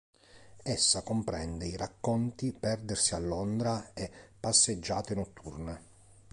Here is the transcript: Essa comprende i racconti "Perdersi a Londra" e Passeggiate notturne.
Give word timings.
Essa 0.63 1.03
comprende 1.03 1.67
i 1.67 1.77
racconti 1.77 2.53
"Perdersi 2.53 3.13
a 3.13 3.19
Londra" 3.19 3.93
e 3.93 4.09
Passeggiate 4.39 5.13
notturne. 5.13 5.81